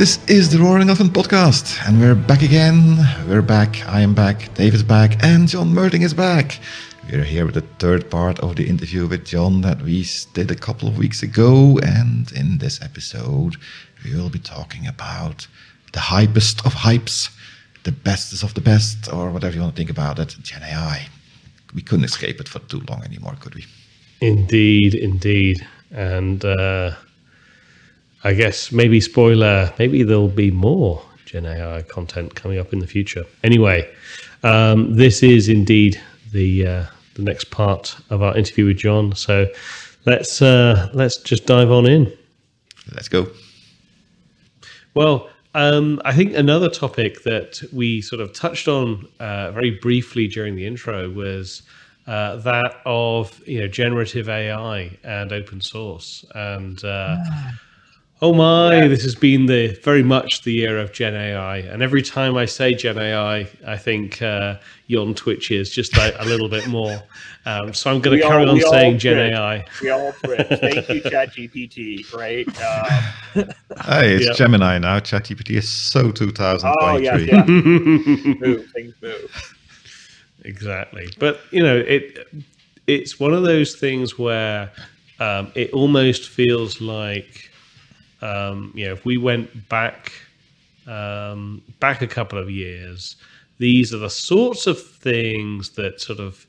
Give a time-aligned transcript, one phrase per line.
[0.00, 2.96] This is the Roaring Elephant podcast, and we're back again.
[3.28, 3.86] We're back.
[3.86, 4.54] I am back.
[4.54, 6.58] David's back, and John Mertic is back.
[7.12, 10.54] We're here with the third part of the interview with John that we did a
[10.54, 13.56] couple of weeks ago, and in this episode,
[14.02, 15.46] we will be talking about
[15.92, 17.28] the hypest of hypes,
[17.84, 21.08] the bestest of the best, or whatever you want to think about it, Gen AI.
[21.74, 23.66] We couldn't escape it for too long anymore, could we?
[24.22, 26.42] Indeed, indeed, and.
[26.42, 26.94] Uh
[28.22, 32.86] I guess maybe spoiler, maybe there'll be more Gen AI content coming up in the
[32.86, 33.24] future.
[33.42, 33.90] Anyway,
[34.42, 36.00] um, this is indeed
[36.32, 39.14] the uh, the next part of our interview with John.
[39.14, 39.46] So
[40.06, 42.12] let's uh, let's just dive on in.
[42.92, 43.28] Let's go.
[44.94, 50.28] Well, um, I think another topic that we sort of touched on uh, very briefly
[50.28, 51.62] during the intro was
[52.06, 56.84] uh, that of you know generative AI and open source and.
[56.84, 57.52] Uh, ah.
[58.22, 58.88] Oh my, yeah.
[58.88, 61.58] this has been the very much the year of Gen AI.
[61.58, 64.56] And every time I say Gen AI, I think uh,
[64.88, 67.02] Yon twitches just a, a little bit more.
[67.46, 69.64] Um, so I'm going to carry all, on saying Gen AI.
[69.80, 70.46] We all twitch.
[70.48, 72.46] Thank you, ChatGPT, right?
[73.32, 73.44] Um,
[73.86, 74.36] hey, it's yep.
[74.36, 74.98] Gemini now.
[74.98, 76.74] ChatGPT is so 2023.
[76.82, 77.44] Oh, yeah, yeah.
[77.44, 79.54] move, things move.
[80.44, 81.08] Exactly.
[81.20, 82.26] But, you know, it
[82.88, 84.72] it's one of those things where
[85.20, 87.49] um, it almost feels like
[88.22, 90.12] um, you know, if we went back
[90.86, 93.16] um, back a couple of years,
[93.58, 96.46] these are the sorts of things that sort of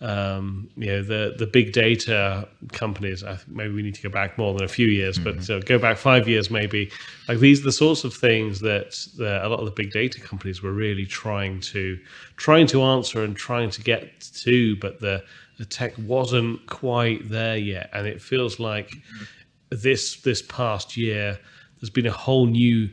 [0.00, 3.24] um, you know the the big data companies.
[3.24, 5.38] I think maybe we need to go back more than a few years, mm-hmm.
[5.38, 6.90] but uh, go back five years maybe.
[7.26, 10.20] Like these are the sorts of things that the, a lot of the big data
[10.20, 11.98] companies were really trying to
[12.36, 15.24] trying to answer and trying to get to, but the
[15.58, 18.90] the tech wasn't quite there yet, and it feels like.
[18.90, 19.24] Mm-hmm
[19.70, 21.38] this this past year,
[21.80, 22.88] there's been a whole new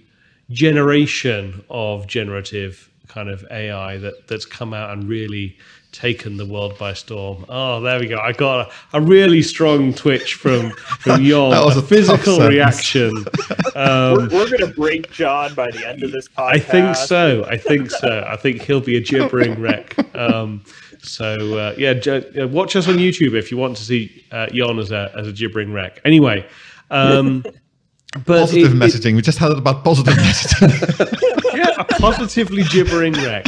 [0.50, 5.58] generation of generative kind of AI that that's come out and really
[5.96, 7.46] taken the world by storm.
[7.48, 8.20] Oh, there we go.
[8.20, 11.52] I got a, a really strong twitch from from Yon.
[11.52, 13.12] that was a, a physical reaction.
[13.76, 16.46] Um, we're, we're going to break John by the end of this podcast.
[16.46, 17.44] I think so.
[17.44, 18.26] I think so.
[18.26, 19.96] I think he'll be a gibbering wreck.
[20.16, 20.64] Um,
[21.02, 24.80] so uh, yeah, j- watch us on YouTube if you want to see uh, Yon
[24.80, 26.02] as a as a gibbering wreck.
[26.06, 26.48] Anyway,
[26.92, 27.42] um,
[28.26, 29.12] but positive it, messaging.
[29.12, 31.54] It, we just had it about positive messaging.
[31.54, 33.46] yeah, a positively gibbering wreck.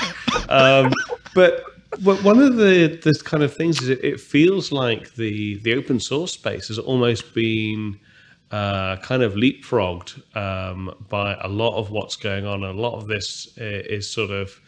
[0.50, 0.92] Um,
[1.34, 1.64] but
[2.02, 6.00] one of the the kind of things is it, it, feels like the the open
[6.00, 8.00] source space has almost been
[8.52, 12.64] uh, kind of leapfrogged um, by a lot of what's going on.
[12.64, 14.60] A lot of this is sort of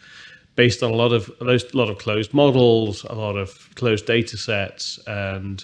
[0.60, 1.46] based on a lot of a
[1.78, 5.64] lot of closed models, a lot of closed data sets, and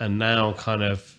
[0.00, 1.16] and now kind of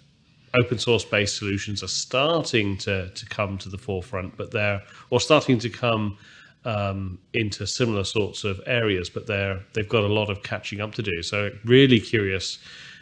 [0.54, 5.22] open source based solutions are starting to to come to the forefront, but they're or
[5.22, 6.18] starting to come
[6.66, 10.94] um, into similar sorts of areas, but they're they've got a lot of catching up
[10.96, 11.24] to do.
[11.24, 12.60] So really curious,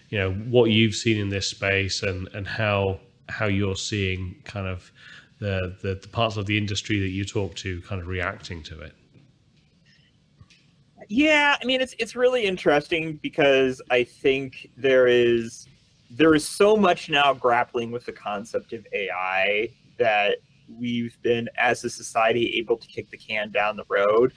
[0.10, 4.68] you know, what you've seen in this space and and how how you're seeing kind
[4.68, 4.92] of
[5.40, 8.80] the, the, the parts of the industry that you talk to kind of reacting to
[8.82, 8.94] it.
[11.14, 15.68] Yeah, I mean it's it's really interesting because I think there is
[16.10, 19.68] there is so much now grappling with the concept of AI
[20.00, 20.38] that
[20.80, 24.32] we've been as a society able to kick the can down the road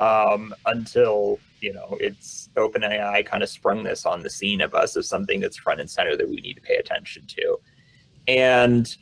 [0.00, 4.96] um, until you know it's OpenAI kind of sprung this on the scene of us
[4.96, 7.58] as something that's front and center that we need to pay attention to,
[8.28, 8.96] and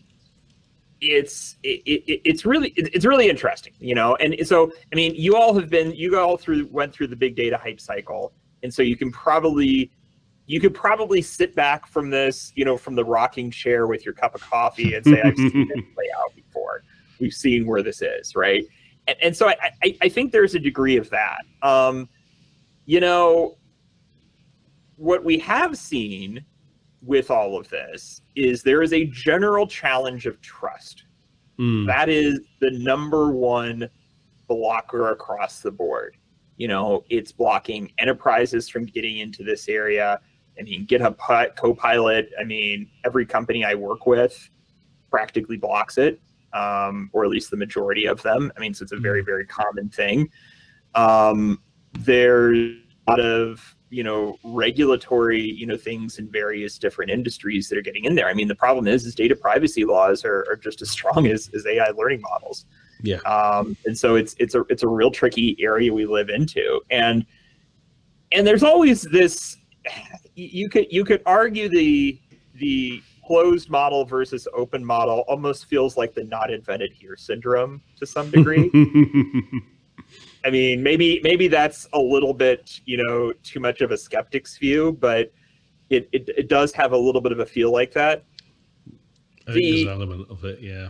[1.03, 4.15] it's it, it, it's really it's really interesting, you know.
[4.17, 7.35] And so I mean, you all have been you all through went through the big
[7.35, 8.33] data hype cycle,
[8.63, 9.91] and so you can probably
[10.47, 14.15] you could probably sit back from this, you know, from the rocking chair with your
[14.15, 16.83] cup of coffee and say, I've seen it play out before.
[17.21, 18.65] We've seen where this is, right?
[19.07, 21.39] And, and so I, I, I, think there's a degree of that.
[21.63, 22.09] Um,
[22.87, 23.57] you know,
[24.97, 26.45] what we have seen
[27.05, 31.05] with all of this is there is a general challenge of trust.
[31.59, 31.87] Mm.
[31.87, 33.89] That is the number one
[34.49, 36.17] blocker across the board.
[36.57, 40.21] You know, it's blocking enterprises from getting into this area
[40.59, 41.17] I mean, GitHub
[41.57, 44.49] Copilot, I mean, every company I work with
[45.11, 46.21] practically blocks it,
[46.53, 48.53] um, or at least the majority of them.
[48.57, 49.27] I mean, so it's a very, mm-hmm.
[49.27, 50.31] very common thing.
[50.95, 51.61] Um,
[51.93, 52.77] there's
[53.07, 57.83] a lot of you know regulatory you know things in various different industries that are
[57.83, 58.27] getting in there.
[58.27, 61.51] I mean the problem is is data privacy laws are, are just as strong as,
[61.55, 62.65] as ai learning models.
[63.03, 63.19] Yeah.
[63.19, 66.81] Um, and so it's it's a it's a real tricky area we live into.
[66.91, 67.27] And
[68.33, 69.59] and there's always this
[70.35, 72.19] you could you could argue the
[72.55, 78.07] the closed model versus open model almost feels like the not invented here syndrome to
[78.07, 78.71] some degree.
[80.45, 84.59] I mean, maybe maybe that's a little bit, you know, too much of a skeptic's
[84.59, 85.33] view, but
[85.91, 88.25] it, it, it does have a little bit of a feel like that.
[89.47, 90.89] I think the, there's an element of it, yeah.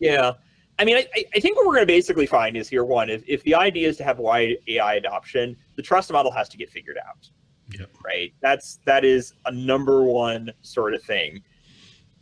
[0.00, 0.32] Yeah.
[0.78, 3.22] I mean, I, I think what we're going to basically find is here one, if,
[3.26, 6.70] if the idea is to have wide AI adoption, the trust model has to get
[6.70, 7.28] figured out.
[7.76, 7.90] Yep.
[8.04, 8.32] Right.
[8.40, 11.42] That's that is a number one sort of thing.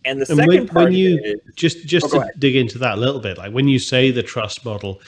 [0.04, 2.78] And the and second when, part when you is, just just oh, to dig into
[2.78, 5.00] that a little bit, like when you say the trust model,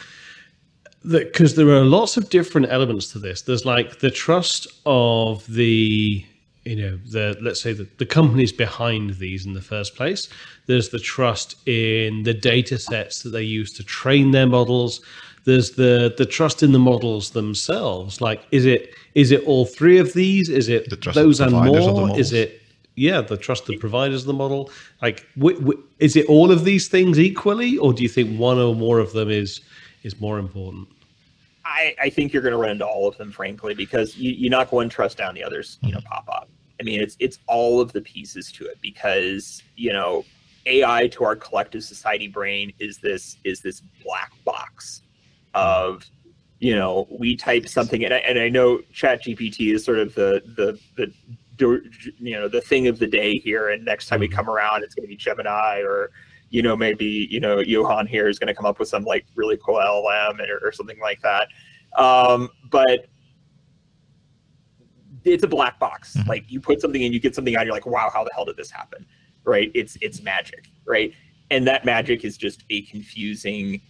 [1.06, 3.42] because there are lots of different elements to this.
[3.42, 6.24] There's like the trust of the
[6.64, 10.28] you know the let's say the, the companies behind these in the first place.
[10.66, 15.00] There's the trust in the data sets that they use to train their models.
[15.44, 18.20] There's the the trust in the models themselves.
[18.20, 20.48] Like is it is it all three of these?
[20.48, 22.18] Is it the those and more?
[22.18, 22.60] Is it
[22.96, 24.70] yeah the trusted providers of the model?
[25.00, 28.58] Like w- w- is it all of these things equally or do you think one
[28.58, 29.60] or more of them is
[30.02, 30.88] is more important
[31.68, 34.48] I, I think you're going to run into all of them, frankly, because you, you
[34.48, 36.48] knock one trust down, the others, you know, pop up.
[36.80, 40.24] I mean, it's it's all of the pieces to it because you know
[40.66, 45.02] AI to our collective society brain is this is this black box
[45.54, 46.04] of
[46.60, 50.42] you know we type something and I, and I know ChatGPT is sort of the
[50.56, 51.12] the the
[52.20, 54.36] you know the thing of the day here and next time we mm-hmm.
[54.36, 56.10] come around it's going to be Gemini or
[56.50, 59.26] you know maybe you know Johan here is going to come up with some like
[59.34, 61.48] really cool LLM or, or something like that
[61.96, 63.06] um, but
[65.24, 66.16] it's a black box.
[66.16, 66.28] Mm-hmm.
[66.28, 68.44] Like you put something in, you get something out, you're like, wow, how the hell
[68.44, 69.06] did this happen?
[69.44, 69.70] Right?
[69.74, 71.12] It's it's magic, right?
[71.50, 73.80] And that magic is just a confusing.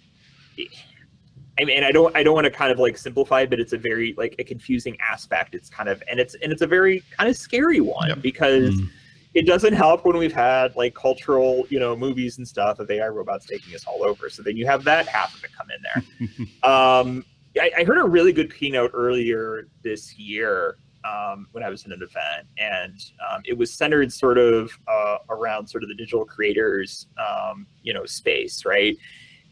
[1.61, 3.73] I mean, I don't I don't want to kind of like simplify it, but it's
[3.73, 5.55] a very like a confusing aspect.
[5.55, 8.75] It's kind of and it's and it's a very kind of scary one because.
[8.75, 8.91] Mm.
[9.35, 13.09] It doesn't help when we've had like cultural, you know, movies and stuff of AI
[13.09, 14.31] robots taking us all over.
[14.31, 16.71] So then you have that half of it come in there.
[16.71, 17.25] um,
[17.61, 21.93] I, I heard a really good keynote earlier this year um, when I was in
[21.93, 26.25] an event, and um, it was centered sort of uh, around sort of the digital
[26.25, 28.97] creators, um, you know, space, right?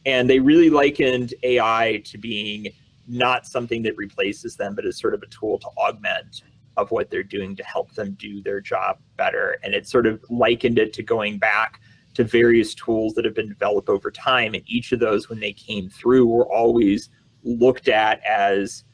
[0.05, 2.69] And they really likened AI to being
[3.09, 6.43] not something that replaces them, but as sort of a tool to augment
[6.77, 9.59] of what they're doing to help them do their job better.
[9.63, 11.81] And it sort of likened it to going back
[12.15, 15.53] to various tools that have been developed over time, and each of those, when they
[15.53, 17.11] came through, were always
[17.43, 18.85] looked at as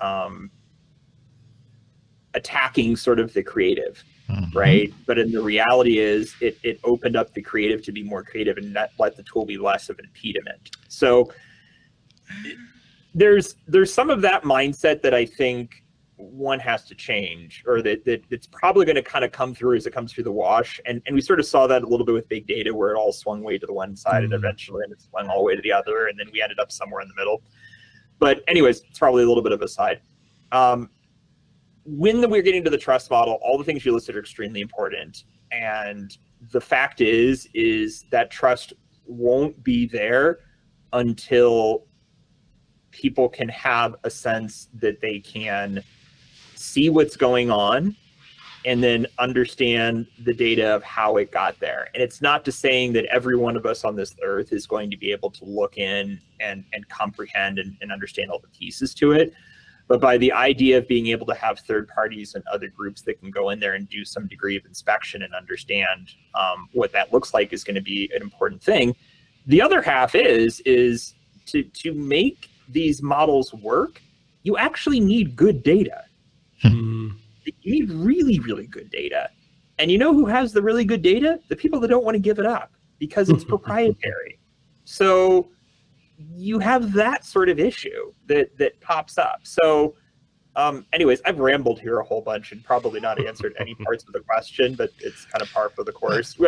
[0.00, 0.50] um,
[2.36, 4.56] attacking sort of the creative mm-hmm.
[4.56, 8.22] right but in the reality is it, it opened up the creative to be more
[8.22, 11.32] creative and not let the tool be less of an impediment so
[13.14, 15.82] there's there's some of that mindset that i think
[16.16, 19.76] one has to change or that, that it's probably going to kind of come through
[19.76, 22.06] as it comes through the wash and and we sort of saw that a little
[22.06, 24.24] bit with big data where it all swung way to the one side mm-hmm.
[24.24, 26.58] and eventually and it swung all the way to the other and then we ended
[26.58, 27.42] up somewhere in the middle
[28.18, 30.00] but anyways it's probably a little bit of a side
[30.52, 30.88] um,
[31.86, 35.24] when we're getting to the trust model, all the things you listed are extremely important.
[35.52, 36.16] And
[36.50, 38.72] the fact is, is that trust
[39.06, 40.40] won't be there
[40.92, 41.86] until
[42.90, 45.82] people can have a sense that they can
[46.66, 47.96] see what's going on
[48.64, 51.88] and then understand the data of how it got there.
[51.94, 54.90] And it's not to saying that every one of us on this earth is going
[54.90, 58.92] to be able to look in and, and comprehend and, and understand all the pieces
[58.94, 59.32] to it
[59.88, 63.20] but by the idea of being able to have third parties and other groups that
[63.20, 67.12] can go in there and do some degree of inspection and understand um, what that
[67.12, 68.94] looks like is going to be an important thing.
[69.46, 71.14] The other half is is
[71.46, 74.02] to to make these models work,
[74.42, 76.04] you actually need good data.
[76.62, 77.08] Hmm.
[77.62, 79.30] You need really really good data,
[79.78, 81.40] and you know who has the really good data?
[81.48, 84.38] The people that don't want to give it up because it's proprietary.
[84.84, 85.50] So
[86.34, 89.40] you have that sort of issue that that pops up.
[89.42, 89.94] So,
[90.54, 94.12] um, anyways, I've rambled here a whole bunch and probably not answered any parts of
[94.12, 96.38] the question, but it's kind of par for the course.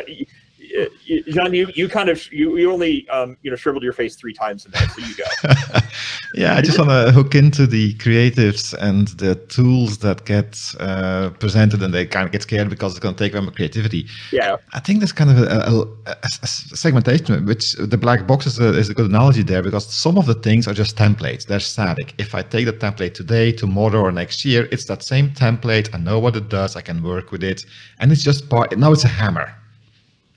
[1.28, 4.32] John, you, you kind of you, you only um, you know shriveled your face three
[4.32, 5.24] times in there, so you go.
[6.34, 11.30] yeah, I just want to hook into the creatives and the tools that get uh,
[11.38, 14.06] presented, and they kind of get scared because it's going to take them creativity.
[14.32, 18.58] Yeah, I think there's kind of a, a, a segmentation, which the black box is
[18.58, 21.60] a, is a good analogy there because some of the things are just templates; they're
[21.60, 22.14] static.
[22.18, 25.94] If I take the template today, tomorrow, or next year, it's that same template.
[25.94, 26.76] I know what it does.
[26.76, 27.64] I can work with it,
[28.00, 28.76] and it's just part.
[28.76, 29.54] Now it's a hammer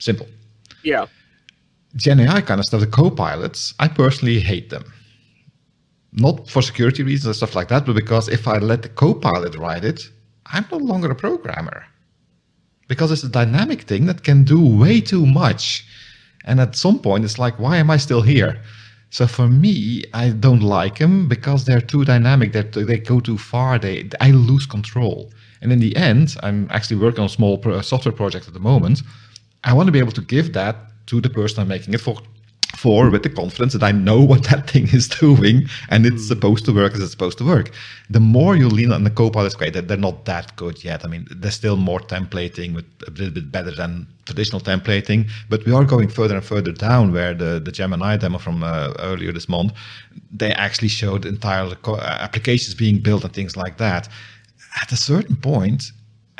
[0.01, 0.27] Simple.
[0.83, 1.07] Yeah.
[1.95, 4.85] Gen AI kind of stuff, the co-pilots, I personally hate them.
[6.13, 9.55] Not for security reasons and stuff like that, but because if I let the co-pilot
[9.57, 10.09] write it,
[10.47, 11.85] I'm no longer a programmer.
[12.87, 15.85] because it's a dynamic thing that can do way too much.
[16.45, 18.61] And at some point, it's like, why am I still here?
[19.11, 22.53] So for me, I don't like them because they're too dynamic.
[22.53, 23.79] That they go too far.
[23.79, 25.31] They I lose control.
[25.61, 28.59] And in the end, I'm actually working on a small pro- software project at the
[28.59, 29.01] moment.
[29.63, 30.75] I want to be able to give that
[31.07, 32.17] to the person I'm making it for
[32.75, 36.27] for with the confidence that I know what that thing is doing and it's mm.
[36.27, 37.71] supposed to work as it's supposed to work.
[38.09, 39.73] The more you lean on the Copilot, it's great.
[39.73, 41.03] They're not that good yet.
[41.05, 45.65] I mean, there's still more templating with a little bit better than traditional templating, but
[45.65, 49.31] we are going further and further down where the, the Gemini demo from uh, earlier
[49.31, 49.73] this month,
[50.31, 54.07] they actually showed entire uh, applications being built and things like that.
[54.81, 55.91] At a certain point,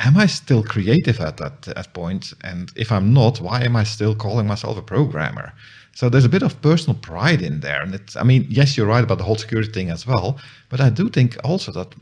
[0.04, 2.32] am I still creative at that, at point?
[2.42, 5.52] And if I'm not, why am I still calling myself a programmer?
[5.94, 7.82] So there's a bit of personal pride in there.
[7.82, 10.38] And it's, I mean, yes, you're right about the whole security thing as well.
[10.70, 11.94] But I do think also that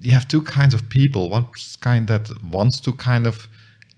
[0.00, 1.30] you have two kinds of people.
[1.30, 1.46] One
[1.80, 3.48] kind that wants to kind of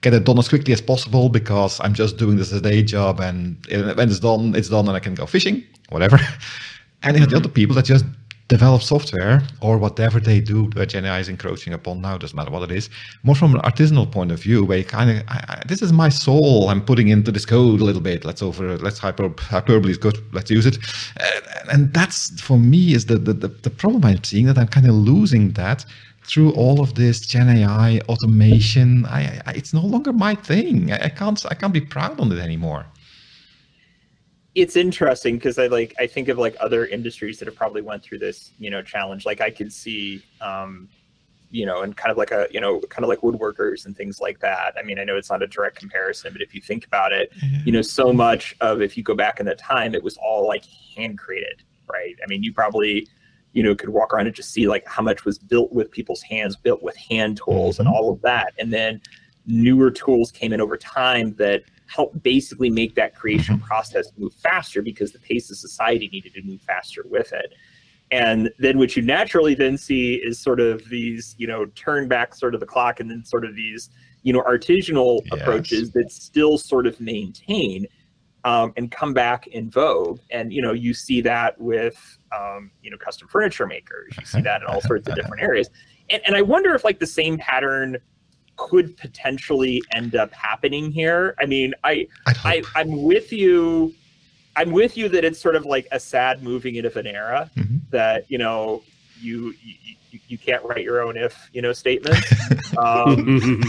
[0.03, 2.83] get it done as quickly as possible because I'm just doing this as a day
[2.83, 3.21] job.
[3.21, 6.19] And when it's done, it's done and I can go fishing, whatever.
[7.03, 7.31] and mm-hmm.
[7.31, 8.05] the other people that just
[8.49, 12.63] develop software or whatever they do that GenAI is encroaching upon now, doesn't matter what
[12.71, 12.89] it is,
[13.25, 16.69] more from an artisanal point of view, where you kind of, this is my soul
[16.69, 18.25] I'm putting into this code a little bit.
[18.25, 20.79] Let's over, let's hyper, hyperbole is good, let's use it.
[21.19, 24.69] And, and that's, for me, is the, the, the, the problem I'm seeing that I'm
[24.69, 25.85] kind of losing that
[26.23, 29.07] through all of this Gen AI automation.
[29.07, 30.93] I, I, it's no longer my thing.
[30.93, 32.87] I, I can't, I can't be proud on it anymore
[34.57, 38.03] it's interesting because I like I think of like other industries that have probably went
[38.03, 39.27] through this you know challenge.
[39.27, 40.89] Like I could see, um,
[41.51, 44.19] you know, and kind of like a you know kind of like woodworkers and things
[44.19, 44.75] like that.
[44.79, 47.33] I mean, I know it's not a direct comparison, but if you think about it,
[47.67, 50.49] you know, so much of if you go back in the time, it was all
[50.49, 50.65] like
[50.97, 52.17] hand created, right?
[52.25, 53.07] I mean, you probably
[53.53, 56.23] you know could walk around and just see like how much was built with people's
[56.23, 57.87] hands, built with hand tools, mm-hmm.
[57.87, 59.03] and all of that, and then
[59.47, 63.67] newer tools came in over time that help basically make that creation mm-hmm.
[63.67, 67.55] process move faster because the pace of society needed to move faster with it.
[68.11, 72.35] And then what you naturally then see is sort of these, you know, turn back
[72.35, 73.91] sort of the clock and then sort of these,
[74.23, 75.41] you know, artisanal yes.
[75.41, 77.87] approaches that still sort of maintain
[78.45, 80.21] um, and come back in vogue.
[80.31, 84.15] And, you know, you see that with, um, you know, custom furniture makers.
[84.21, 85.69] You see that in all sorts of different areas.
[86.09, 87.99] And, and I wonder if like the same pattern
[88.57, 91.35] could potentially end up happening here.
[91.39, 93.95] I mean, I, I I'm with you.
[94.57, 97.77] I'm with you that it's sort of like a sad moving into an era mm-hmm.
[97.91, 98.83] that you know
[99.21, 99.97] you, you
[100.29, 102.25] you can't write your own if you know statement.
[102.79, 103.63] um,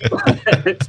[0.10, 0.88] but,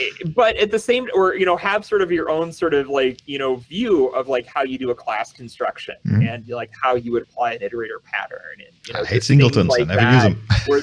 [0.34, 3.20] but at the same or you know have sort of your own sort of like
[3.26, 6.22] you know view of like how you do a class construction mm-hmm.
[6.22, 9.68] and like how you would apply an iterator pattern and you know I hate singletons
[9.68, 10.82] like I never use them where,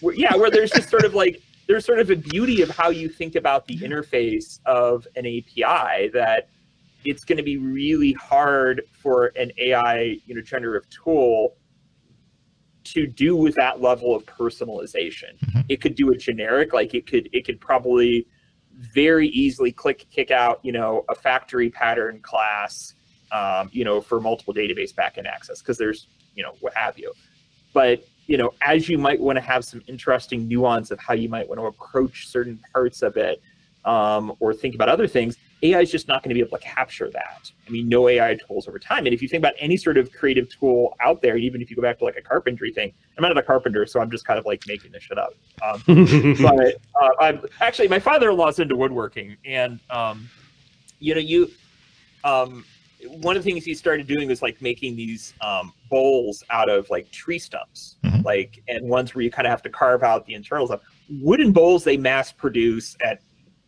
[0.00, 2.88] where, yeah, where there's just sort of like there's sort of a beauty of how
[2.88, 6.48] you think about the interface of an API that
[7.04, 11.56] it's going to be really hard for an AI, you know, generative tool
[12.84, 15.38] to do with that level of personalization.
[15.44, 15.60] Mm-hmm.
[15.68, 18.26] It could do a generic, like it could it could probably
[18.94, 22.94] very easily click kick out, you know, a factory pattern class,
[23.32, 27.12] um, you know, for multiple database backend access because there's, you know, what have you.
[27.74, 31.28] But you know, as you might want to have some interesting nuance of how you
[31.28, 33.42] might want to approach certain parts of it
[33.86, 36.62] um, or think about other things, AI is just not going to be able to
[36.62, 37.50] capture that.
[37.66, 39.06] I mean, no AI tools over time.
[39.06, 41.74] And if you think about any sort of creative tool out there, even if you
[41.74, 44.38] go back to like a carpentry thing, I'm not a carpenter, so I'm just kind
[44.38, 45.32] of like making this shit up.
[45.62, 45.82] Um,
[46.40, 50.28] but uh, I'm actually my father-in-law's into woodworking, and um,
[51.00, 51.50] you know, you
[52.24, 52.64] um,
[53.06, 56.88] one of the things he started doing was like making these um, bowls out of
[56.90, 58.22] like tree stumps, mm-hmm.
[58.22, 60.80] like and ones where you kind of have to carve out the internals of
[61.20, 63.20] wooden bowls they mass produce at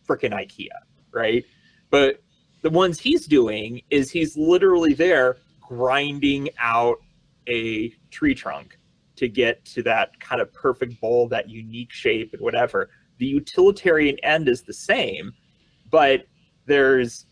[0.09, 0.69] freaking IKEA,
[1.13, 1.45] right?
[1.91, 2.23] But
[2.63, 6.99] the ones he's doing is he's literally there grinding out
[7.47, 8.77] a tree trunk
[9.17, 12.91] to get to that kind of perfect bowl, that unique shape and whatever.
[13.19, 15.33] The utilitarian end is the same,
[15.91, 16.27] but
[16.67, 17.27] there's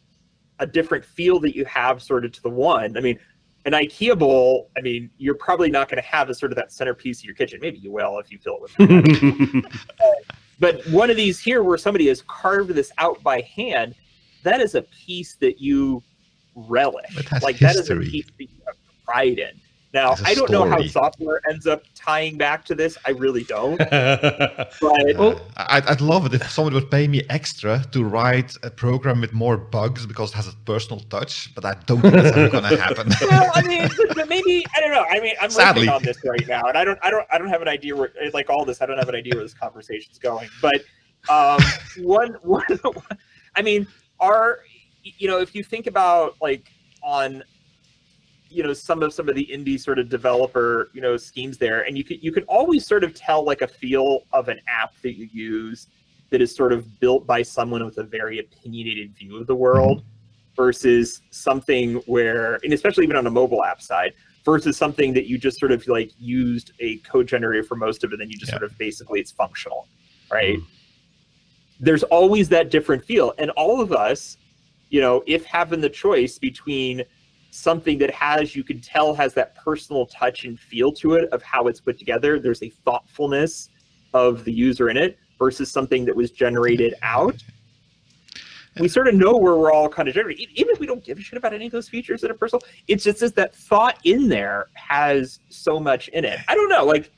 [0.58, 2.96] a different feel that you have sort of to the one.
[2.96, 3.18] I mean,
[3.64, 6.72] an IKEA bowl, I mean, you're probably not going to have a sort of that
[6.72, 7.58] centerpiece of your kitchen.
[7.60, 9.64] Maybe you will if you fill it with.
[10.58, 13.94] but one of these here, where somebody has carved this out by hand,
[14.42, 16.02] that is a piece that you
[16.54, 17.14] relish.
[17.42, 17.66] Like history.
[17.66, 19.60] that is a piece that you have pride in.
[19.94, 22.98] Now, I don't know how software ends up tying back to this.
[23.06, 23.78] I really don't.
[24.80, 28.70] But Uh, I'd, I'd love it if someone would pay me extra to write a
[28.70, 32.36] program with more bugs because it has a personal touch, but I don't think that's
[32.36, 33.08] ever going to happen.
[33.22, 35.04] well, I mean, but maybe I don't know.
[35.08, 35.82] I mean, I'm Sadly.
[35.82, 37.96] working on this right now, and I don't, I don't, I don't have an idea
[37.96, 40.48] where, like all this, I don't have an idea where this conversation's going.
[40.60, 40.82] But
[41.30, 41.60] um,
[42.04, 42.64] one, one,
[43.56, 43.86] I mean,
[44.20, 44.60] are
[45.02, 46.70] you know, if you think about like
[47.02, 47.42] on,
[48.50, 51.82] you know, some of some of the indie sort of developer, you know, schemes there,
[51.82, 54.94] and you can you can always sort of tell like a feel of an app
[55.02, 55.88] that you use
[56.30, 59.98] that is sort of built by someone with a very opinionated view of the world
[59.98, 60.54] mm-hmm.
[60.56, 64.12] versus something where, and especially even on a mobile app side,
[64.44, 68.12] versus something that you just sort of like used a code generator for most of
[68.12, 68.58] it, then you just Yeah.
[68.58, 69.88] sort of basically it's functional,
[70.30, 70.58] right?
[70.58, 71.84] Mm-hmm.
[71.84, 74.36] There's always that different feel, and all of us,
[74.90, 77.04] you know, if having the choice between
[77.50, 81.42] something that has you can tell has that personal touch and feel to it of
[81.42, 82.38] how it's put together.
[82.38, 83.70] There's a thoughtfulness
[84.14, 87.42] of the user in it versus something that was generated out.
[88.78, 91.04] We sort of know where we're all kind of generating E- even if we don't
[91.04, 93.98] give a shit about any of those features that are personal it's just that thought
[94.04, 96.38] in there has so much in it.
[96.46, 97.10] I don't know like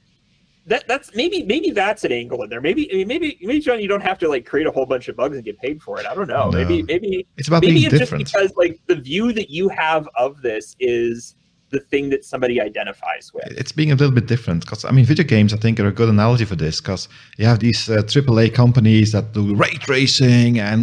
[0.71, 3.79] that that's maybe maybe that's an angle in there maybe I mean, maybe maybe john
[3.85, 5.95] you don't have to like create a whole bunch of bugs and get paid for
[6.01, 6.59] it i don't know No.
[6.59, 8.23] maybe maybe It's about maybe being it's different.
[8.27, 11.35] just because like the view that you have of this is
[11.75, 15.05] the thing that somebody identifies with it's being a little bit different because I mean,
[15.05, 17.03] video games I think are a good analogy for this because
[17.39, 20.83] you have these uh, AAA companies that do ray tracing and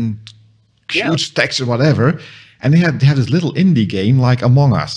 [0.94, 1.08] Yeah.
[1.10, 2.06] huge text or whatever,
[2.62, 4.94] and they have they have this little indie game like Among Us,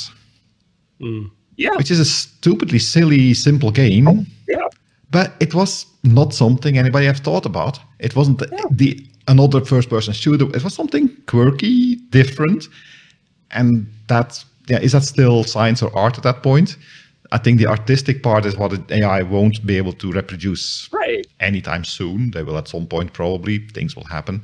[1.06, 1.24] Mm.
[1.56, 4.06] yeah which is a stupidly silly, simple game.
[4.54, 4.68] yeah
[5.10, 7.80] But it was not something anybody have thought about.
[7.98, 8.64] It wasn't the, Yeah.
[8.70, 10.46] the another first-person shooter.
[10.56, 12.68] It was something quirky, different,
[13.50, 14.78] and that yeah.
[14.80, 16.76] Is that still science or art at that point?
[17.32, 21.84] I think the artistic part is what AI won't be able to reproduce right anytime
[21.84, 22.30] soon.
[22.30, 24.42] They will at some point probably things will happen,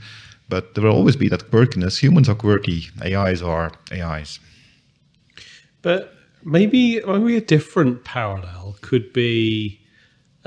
[0.48, 1.98] but there will always be that quirkiness.
[1.98, 2.88] Humans are quirky.
[3.04, 4.40] AIs are AIs.
[5.82, 9.80] But maybe maybe a different parallel could be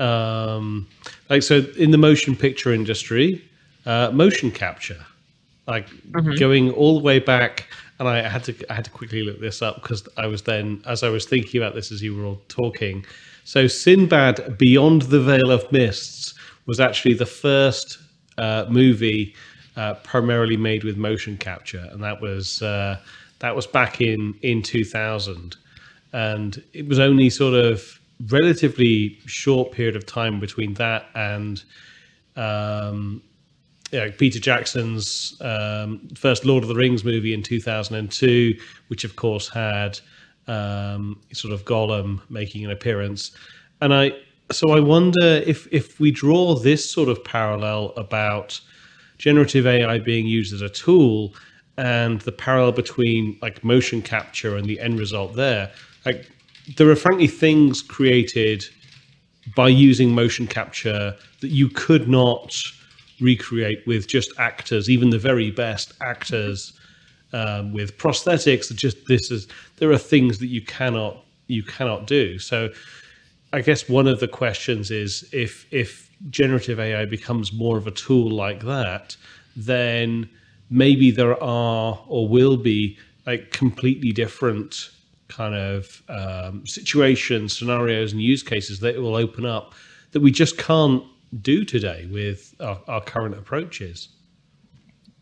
[0.00, 0.88] um,
[1.28, 3.44] like so in the motion picture industry,
[3.86, 5.04] uh, motion capture,
[5.66, 5.88] like
[6.38, 7.68] going all the way back.
[7.98, 10.82] And I had to I had to quickly look this up because I was then
[10.86, 13.04] as I was thinking about this as you were all talking.
[13.44, 16.34] So Sinbad Beyond the Veil of Mists
[16.66, 17.98] was actually the first
[18.38, 19.34] uh, movie
[19.76, 22.98] uh, primarily made with motion capture, and that was uh,
[23.40, 25.56] that was back in in 2000,
[26.14, 31.62] and it was only sort of relatively short period of time between that and
[32.36, 33.22] um,
[33.92, 38.56] yeah, Peter Jackson's um, first Lord of the Rings movie in 2002,
[38.88, 39.98] which of course had
[40.46, 43.32] um, sort of Gollum making an appearance,
[43.80, 44.12] and I
[44.52, 48.60] so I wonder if if we draw this sort of parallel about
[49.18, 51.34] generative AI being used as a tool
[51.76, 55.70] and the parallel between like motion capture and the end result there,
[56.04, 56.30] like
[56.76, 58.64] there are frankly things created
[59.56, 62.56] by using motion capture that you could not
[63.20, 66.72] recreate with just actors, even the very best actors
[67.32, 68.74] um, with prosthetics.
[68.74, 72.38] Just this is there are things that you cannot you cannot do.
[72.38, 72.70] So
[73.52, 77.90] I guess one of the questions is if if generative AI becomes more of a
[77.90, 79.16] tool like that,
[79.56, 80.28] then
[80.68, 84.90] maybe there are or will be like completely different
[85.30, 89.74] kind of um, situations, scenarios, and use cases that will open up
[90.10, 91.02] that we just can't
[91.40, 94.08] do today with our, our current approaches.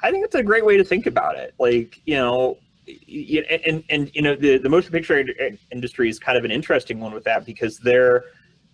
[0.03, 1.55] I think it's a great way to think about it.
[1.59, 5.23] Like, you know, and, and, and you know, the, the motion picture
[5.71, 8.25] industry is kind of an interesting one with that because there,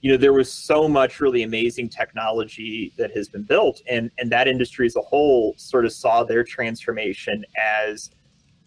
[0.03, 4.31] you know, there was so much really amazing technology that has been built, and and
[4.31, 8.11] that industry as a whole sort of saw their transformation as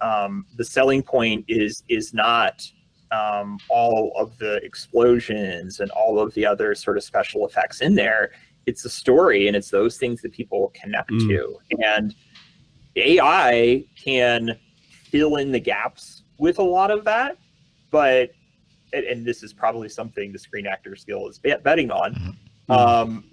[0.01, 2.63] um, the selling point is is not
[3.11, 7.95] um, all of the explosions and all of the other sort of special effects in
[7.95, 8.31] there.
[8.65, 11.27] It's the story, and it's those things that people connect Mm.
[11.29, 12.13] to, and
[12.97, 14.57] AI can
[15.09, 17.37] fill in the gaps with a lot of that,
[17.91, 18.31] but
[18.93, 22.37] and, and this is probably something the Screen Actors Guild is betting on.
[22.69, 23.23] Um,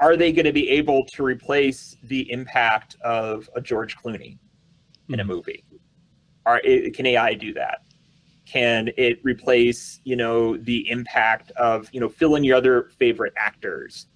[0.00, 4.38] are they going to be able to replace the impact of a George Clooney
[5.08, 5.28] in a Mhm.
[5.28, 5.64] movie?
[6.46, 6.60] Are
[6.92, 7.82] can AI do that?
[8.46, 13.32] Can it replace you know the impact of you know fill in your other favorite
[13.36, 14.06] actors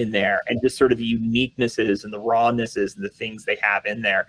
[0.00, 3.56] in there and just sort of the uniquenesses and the rawnesses and the things they
[3.62, 4.26] have in there.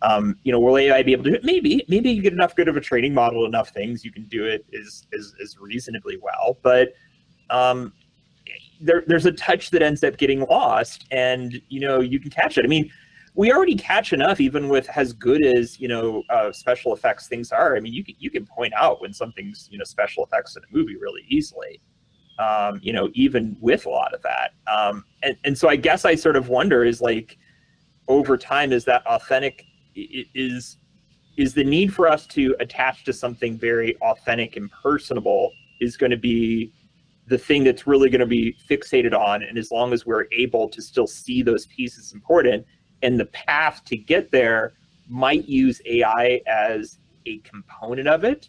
[0.00, 1.44] Um, you know, will AI be able to do it?
[1.44, 4.46] Maybe, maybe you get enough good of a training model, enough things, you can do
[4.46, 6.58] it is is, is reasonably well.
[6.62, 6.94] But
[7.50, 7.92] um,
[8.80, 12.58] there, there's a touch that ends up getting lost, and you know, you can catch
[12.58, 12.64] it.
[12.64, 12.90] I mean,
[13.34, 17.50] we already catch enough, even with as good as you know uh, special effects things
[17.52, 17.76] are.
[17.76, 20.62] I mean, you can you can point out when something's you know special effects in
[20.62, 21.80] a movie really easily.
[22.38, 24.52] Um, you know, even with a lot of that.
[24.66, 27.38] Um, and, and so I guess I sort of wonder is like
[28.08, 29.64] over time, is that authentic
[29.94, 30.78] is
[31.36, 36.10] is the need for us to attach to something very authentic and personable is going
[36.10, 36.72] to be
[37.28, 40.68] the thing that's really going to be fixated on and as long as we're able
[40.68, 42.66] to still see those pieces important
[43.02, 44.72] and the path to get there
[45.08, 48.48] might use ai as a component of it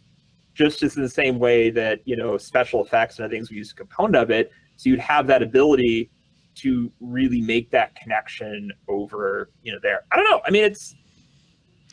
[0.53, 3.57] just as in the same way that you know special effects and other things we
[3.57, 6.09] use a component of it so you'd have that ability
[6.55, 10.95] to really make that connection over you know there i don't know i mean it's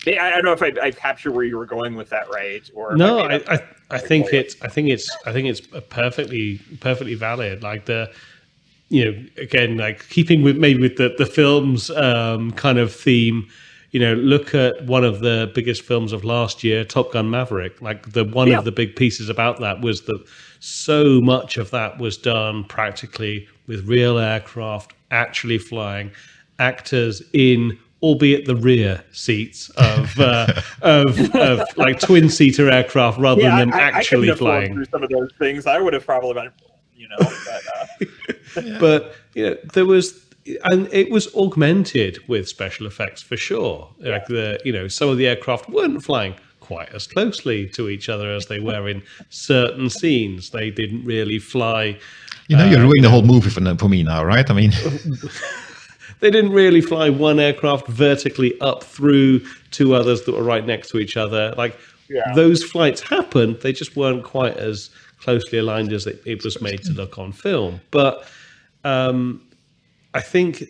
[0.07, 2.67] I don't know if I, I captured where you were going with that, right?
[2.73, 3.59] Or no, I, I, I,
[3.91, 7.61] I think it's I think it's I think it's perfectly perfectly valid.
[7.61, 8.11] Like the
[8.91, 13.47] you know again like keeping with maybe with the the film's um, kind of theme.
[13.91, 17.81] You know, look at one of the biggest films of last year, Top Gun Maverick.
[17.81, 18.57] Like the one yeah.
[18.57, 20.23] of the big pieces about that was that
[20.61, 26.11] so much of that was done practically with real aircraft actually flying,
[26.57, 30.47] actors in albeit the rear seats of uh,
[30.81, 34.73] of, of like twin seater aircraft rather yeah, than them I, actually I flying.
[34.73, 36.51] Through some of those things, I would have probably been,
[36.95, 37.80] you know, but, uh...
[38.79, 40.25] but you know, there was.
[40.71, 43.87] And it was augmented with special effects for sure.
[43.99, 48.09] Like the, you know, some of the aircraft weren't flying quite as closely to each
[48.09, 50.49] other as they were in certain scenes.
[50.49, 51.99] They didn't really fly.
[52.47, 54.49] You know, you're uh, ruining the whole movie for, for me now, right?
[54.49, 54.71] I mean,
[56.21, 60.89] they didn't really fly one aircraft vertically up through two others that were right next
[60.89, 61.53] to each other.
[61.57, 61.77] Like
[62.09, 62.31] yeah.
[62.35, 66.83] those flights happened, they just weren't quite as closely aligned as it, it was made
[66.83, 67.81] to look on film.
[67.91, 68.27] But
[68.83, 69.41] um,
[70.13, 70.63] I think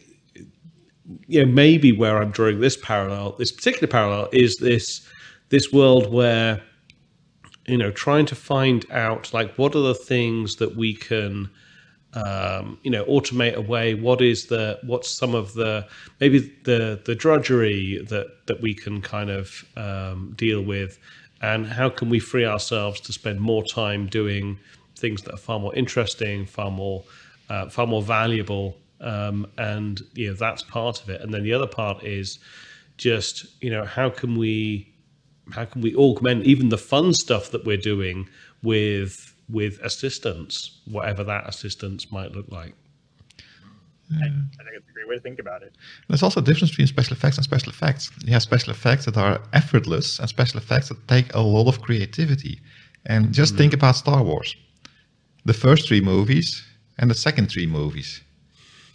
[1.28, 5.08] you know maybe where I'm drawing this parallel, this particular parallel, is this
[5.50, 6.62] this world where
[7.68, 11.50] you know trying to find out like what are the things that we can
[12.14, 13.94] um, you know automate away?
[13.94, 15.88] What is the what's some of the
[16.20, 21.00] maybe the the drudgery that that we can kind of um, deal with?
[21.44, 24.60] And how can we free ourselves to spend more time doing
[24.96, 27.04] things that are far more interesting far more
[27.52, 31.54] uh, far more valuable um, and you know that's part of it and then the
[31.54, 32.40] other part is
[32.98, 34.88] just you know how can we
[35.52, 38.28] how can we augment even the fun stuff that we're doing
[38.64, 42.74] with with assistance, whatever that assistance might look like.
[44.14, 45.76] I, I, think it's a great way to think about it.
[46.10, 48.12] There's also a difference between special effects and special effects.
[48.26, 51.82] You have special effects that are effortless and special effects that take a lot of
[51.82, 52.60] creativity.
[53.06, 53.58] And just mm.
[53.58, 54.56] think about Star Wars.
[55.46, 56.62] The first three movies
[56.98, 58.22] and the second three movies.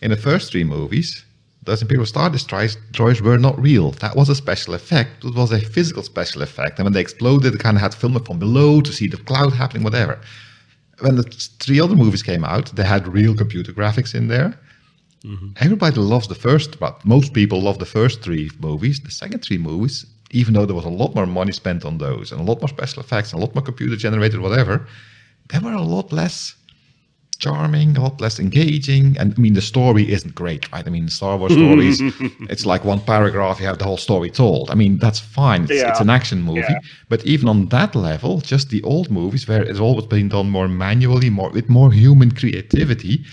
[0.01, 1.25] In the first three movies,
[1.63, 3.91] those Imperial Star Destroyers were not real.
[3.93, 5.25] That was a special effect.
[5.25, 6.79] It was a physical special effect.
[6.79, 9.09] And when they exploded, they kind of had to film it from below to see
[9.09, 10.21] the cloud happening, whatever
[11.01, 11.23] when the
[11.61, 14.59] three other movies came out, they had real computer graphics in there.
[15.25, 15.53] Mm-hmm.
[15.61, 19.01] Everybody loves the first, but most people love the first three movies.
[19.01, 22.33] The second three movies, even though there was a lot more money spent on those
[22.33, 24.87] and a lot more special effects and a lot more computer generated whatever,
[25.49, 26.55] they were a lot less
[27.37, 29.17] charming, a lot less engaging.
[29.19, 30.87] And I mean, the story isn't great, right?
[30.87, 32.01] I mean, Star Wars stories,
[32.51, 34.71] it's like one paragraph, you have the whole story told.
[34.71, 35.65] I mean, that's fine.
[35.65, 35.91] It's, yeah.
[35.91, 36.61] it's an action movie.
[36.61, 36.79] Yeah.
[37.09, 40.69] But even on that level, just the old movies where it's always been done more
[40.69, 43.25] manually, more with more human creativity.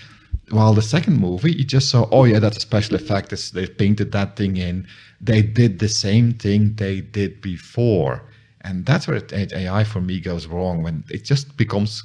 [0.50, 3.32] While the second movie, you just saw, oh yeah, that's a special effect.
[3.32, 4.86] It's, they painted that thing in.
[5.20, 8.22] They did the same thing they did before.
[8.60, 12.02] And that's where AI for me goes wrong when it just becomes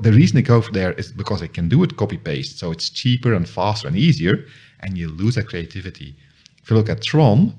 [0.00, 2.70] the reason they go for there is because they can do it copy paste, so
[2.70, 4.44] it's cheaper and faster and easier,
[4.80, 6.14] and you lose that creativity.
[6.62, 7.54] If you look at Tron,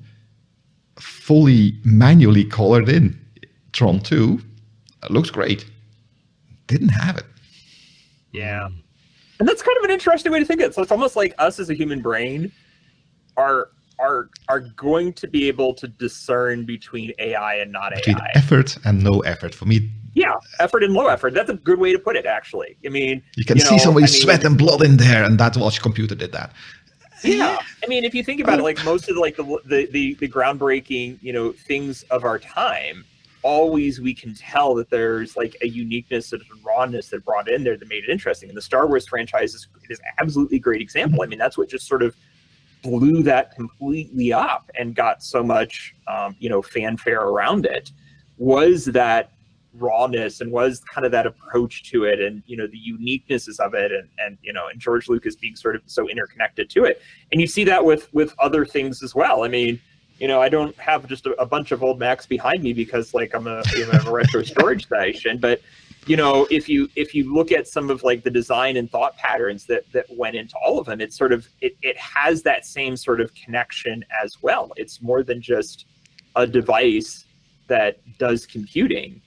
[1.00, 3.20] fully manually colored in,
[3.74, 4.40] Tron 2
[5.10, 5.66] looks great.
[6.68, 7.26] Didn't have it.
[8.32, 8.70] Yeah.
[9.40, 10.76] And that's kind of an interesting way to think of it.
[10.76, 12.52] So it's almost like us as a human brain
[13.38, 18.32] are are are going to be able to discern between AI and not between AI.
[18.36, 19.54] Effort and no effort.
[19.54, 21.34] For me, yeah, effort and low effort.
[21.34, 22.78] That's a good way to put it, actually.
[22.86, 25.25] I mean, you can you see know, somebody's I mean, sweat and blood in there,
[25.25, 26.54] and that your computer did that.
[27.21, 29.86] Yeah, I mean, if you think about it, like most of the, like the, the
[29.91, 33.04] the the groundbreaking, you know, things of our time,
[33.43, 37.75] always we can tell that there's like a uniqueness and rawness that brought in there
[37.75, 38.47] that made it interesting.
[38.47, 41.23] And the Star Wars franchise is, is absolutely great example.
[41.23, 42.15] I mean, that's what just sort of
[42.82, 47.91] blew that completely up and got so much um, you know fanfare around it
[48.38, 49.32] was that
[49.78, 53.74] rawness and was kind of that approach to it and you know the uniquenesses of
[53.74, 57.02] it and and you know and George Lucas being sort of so interconnected to it.
[57.32, 59.44] And you see that with with other things as well.
[59.44, 59.80] I mean
[60.20, 63.14] you know I don't have just a, a bunch of old Macs behind me because
[63.14, 65.62] like I'm a, you know, I'm a retro storage station but
[66.06, 69.18] you know if you if you look at some of like the design and thought
[69.18, 72.66] patterns that that went into all of them it's sort of it, it has that
[72.66, 74.72] same sort of connection as well.
[74.78, 75.86] It's more than just
[76.36, 77.26] a device
[77.68, 79.22] that does computing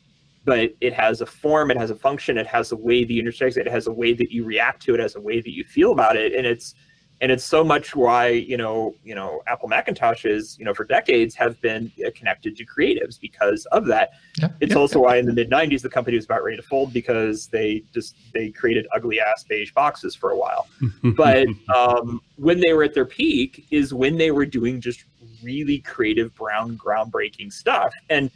[0.49, 3.21] but it has a form, it has a function, it has a way that you
[3.21, 5.53] intersect it, has a way that you react to it, it has a way that
[5.53, 6.75] you feel about it, and it's
[7.21, 11.35] and it's so much why you know you know Apple Macintoshes you know for decades
[11.35, 14.13] have been uh, connected to creatives because of that.
[14.41, 15.05] Yeah, it's yeah, also yeah.
[15.05, 18.17] why in the mid '90s the company was about ready to fold because they just
[18.33, 20.67] they created ugly ass beige boxes for a while.
[21.15, 25.05] but um, when they were at their peak is when they were doing just
[25.43, 28.31] really creative, brown, groundbreaking stuff and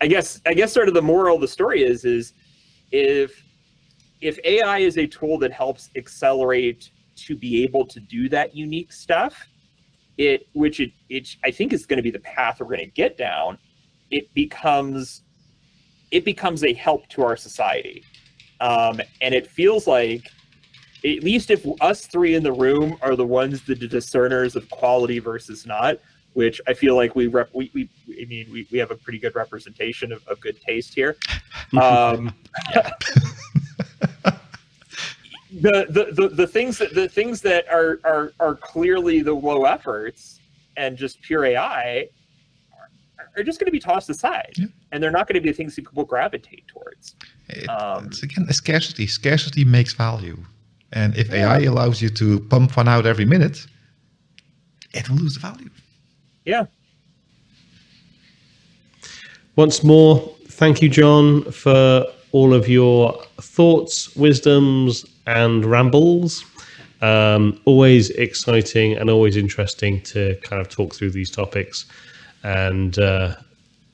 [0.00, 2.32] I guess I guess sort of the moral of the story is is
[2.90, 3.44] if
[4.20, 8.92] if AI is a tool that helps accelerate to be able to do that unique
[8.92, 9.46] stuff,
[10.18, 12.86] it which it, it I think is going to be the path we're going to
[12.86, 13.58] get down.
[14.10, 15.22] It becomes
[16.10, 18.02] it becomes a help to our society,
[18.60, 20.28] um, and it feels like
[21.04, 25.18] at least if us three in the room are the ones the discerners of quality
[25.18, 25.98] versus not,
[26.34, 27.88] which I feel like we rep we, we
[28.20, 31.16] I mean we, we have a pretty good representation of, of good taste here.
[31.80, 32.34] Um,
[35.52, 39.66] the, the, the the things that the things that are are are clearly the low
[39.66, 40.40] efforts
[40.76, 42.08] and just pure AI
[43.36, 44.66] are, just going to be tossed aside, yeah.
[44.90, 47.14] and they're not going to be the things that people gravitate towards.
[47.48, 49.06] It, um, it's again a scarcity.
[49.06, 50.38] Scarcity makes value,
[50.92, 51.52] and if yeah.
[51.52, 53.64] AI allows you to pump one out every minute,
[54.92, 55.70] it will lose value
[56.44, 56.66] yeah.
[59.56, 66.44] Once more, thank you, John, for all of your thoughts, wisdoms, and rambles.
[67.02, 71.86] Um, always exciting and always interesting to kind of talk through these topics.
[72.42, 73.36] And uh,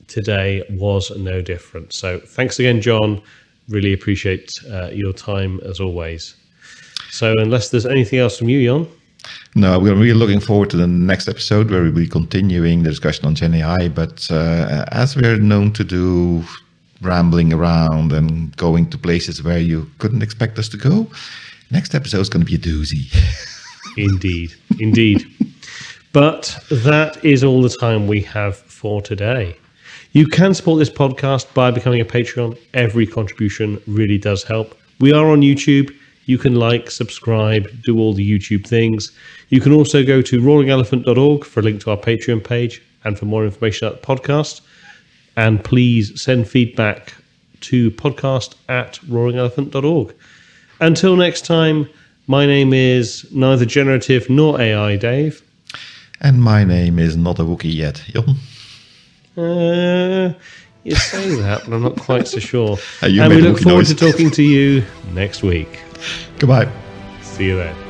[0.07, 1.93] today was no different.
[1.93, 3.21] So thanks again, John.
[3.69, 6.35] Really appreciate uh, your time as always.
[7.09, 8.96] So, unless there's anything else from you, Jon.
[9.57, 13.25] No, we're really looking forward to the next episode where we'll be continuing the discussion
[13.25, 13.87] on Gen AI.
[13.87, 16.43] But uh, as we're known to do,
[17.01, 21.07] rambling around and going to places where you couldn't expect us to go,
[21.71, 23.11] next episode is going to be a doozy.
[23.97, 25.25] indeed, indeed.
[26.13, 29.57] But that is all the time we have for today.
[30.11, 32.59] You can support this podcast by becoming a Patreon.
[32.75, 34.77] Every contribution really does help.
[34.99, 35.96] We are on YouTube.
[36.27, 39.11] You can like, subscribe, do all the YouTube things.
[39.49, 43.25] You can also go to roaringelephant.org for a link to our Patreon page and for
[43.25, 44.61] more information about the podcast.
[45.37, 47.13] And please send feedback
[47.61, 50.13] to podcast at roaringelephant.org.
[50.81, 51.89] Until next time,
[52.27, 55.41] my name is neither generative nor AI, Dave.
[56.19, 58.35] And my name is not a Wookiee yet, Jon.
[59.37, 60.33] Uh,
[60.83, 62.77] you say that, but I'm not quite so sure.
[63.01, 63.89] and we look forward noise.
[63.89, 65.79] to talking to you next week.
[66.39, 66.71] Goodbye.
[67.21, 67.86] See you then.